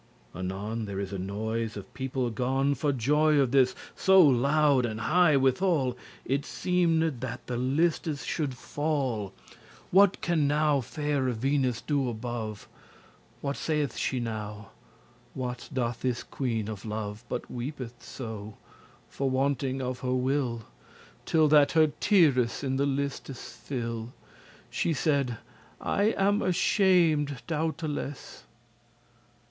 Anon 0.33 0.85
there 0.85 0.99
is 0.99 1.13
a 1.13 1.19
noise 1.19 1.77
of 1.77 1.93
people 1.93 2.31
gone, 2.31 2.73
For 2.73 2.91
joy 2.91 3.37
of 3.37 3.51
this, 3.51 3.75
so 3.95 4.19
loud 4.19 4.83
and 4.83 5.01
high 5.01 5.37
withal, 5.37 5.95
It 6.25 6.43
seemed 6.43 7.03
that 7.21 7.45
the 7.45 7.55
listes 7.55 8.25
shoulde 8.25 8.55
fall. 8.55 9.31
What 9.91 10.19
can 10.21 10.47
now 10.47 10.81
faire 10.81 11.29
Venus 11.29 11.81
do 11.81 12.09
above? 12.09 12.67
What 13.41 13.55
saith 13.57 13.95
she 13.95 14.19
now? 14.19 14.71
what 15.35 15.69
doth 15.71 16.01
this 16.01 16.23
queen 16.23 16.67
of 16.67 16.83
love? 16.83 17.23
But 17.29 17.51
weepeth 17.51 18.01
so, 18.01 18.55
for 19.07 19.29
wanting 19.29 19.83
of 19.83 19.99
her 19.99 20.15
will, 20.15 20.63
Till 21.27 21.47
that 21.49 21.73
her 21.73 21.91
teares 21.99 22.63
in 22.63 22.77
the 22.77 22.87
listes 22.87 23.55
fill* 23.55 24.05
*fall 24.05 24.13
She 24.71 24.93
said: 24.93 25.37
"I 25.79 26.15
am 26.17 26.41
ashamed 26.41 27.43
doubteless." 27.45 28.45